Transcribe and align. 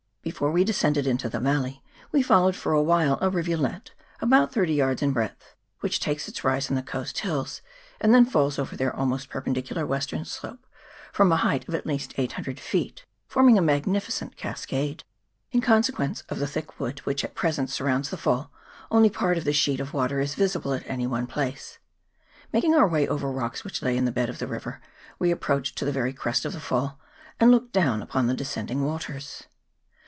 Before 0.23 0.51
we 0.51 0.63
de 0.63 0.71
scended 0.71 1.07
into 1.07 1.29
the 1.29 1.39
valley 1.39 1.83
we 2.11 2.21
followed 2.21 2.55
for 2.55 2.73
a 2.73 2.81
while 2.81 3.17
a 3.21 3.29
rivulet 3.29 3.91
about 4.21 4.53
thirty 4.53 4.75
yards 4.75 5.01
in 5.01 5.13
breadth, 5.13 5.55
which 5.79 5.99
takes 5.99 6.27
its 6.27 6.43
rise 6.43 6.69
in 6.69 6.75
the 6.75 6.83
coast 6.83 7.17
hills, 7.19 7.61
and 7.99 8.13
then 8.13 8.25
falls 8.27 8.59
over 8.59 8.77
their 8.77 8.95
almost 8.95 9.29
perpendicular 9.31 9.83
western 9.85 10.23
slope 10.23 10.65
from 11.11 11.31
a 11.31 11.37
height 11.37 11.67
of 11.67 11.73
at 11.73 11.87
least 11.87 12.13
eight 12.17 12.33
hundred 12.33 12.59
feet, 12.59 13.03
forming 13.27 13.57
a 13.57 13.63
magnifi 13.63 14.11
cent 14.11 14.37
cascade. 14.37 15.03
In 15.51 15.59
consequence 15.59 16.21
of 16.29 16.37
the 16.37 16.45
thick 16.47 16.79
wood 16.79 16.99
410 17.03 17.03
WAIHO 17.03 17.03
RIVER. 17.03 17.03
[PART 17.03 17.07
u. 17.07 17.09
which 17.09 17.23
at 17.23 17.35
present 17.35 17.69
surrounds 17.71 18.09
the 18.11 18.17
fall, 18.17 18.51
only 18.91 19.09
part 19.09 19.39
of 19.39 19.43
the 19.43 19.53
sheet 19.53 19.79
of 19.79 19.91
water 19.91 20.19
is 20.19 20.35
visible 20.35 20.73
at 20.75 20.83
any 20.87 21.07
one 21.07 21.25
place. 21.25 21.79
Mak 22.53 22.63
ing 22.63 22.75
our 22.75 22.87
way 22.87 23.07
over 23.07 23.29
rocks 23.31 23.63
which 23.63 23.81
lay 23.81 23.97
in 23.97 24.05
the 24.05 24.11
bed 24.11 24.29
of 24.29 24.37
the 24.37 24.47
river, 24.47 24.81
we 25.17 25.31
approached 25.31 25.77
to 25.79 25.85
the 25.85 25.91
very 25.91 26.13
crest 26.13 26.45
of 26.45 26.53
the 26.53 26.59
fall, 26.61 26.99
and 27.39 27.49
looked 27.49 27.73
down 27.73 28.03
upon 28.03 28.27
the 28.27 28.35
descending 28.35 28.85
waters. 28.85 29.45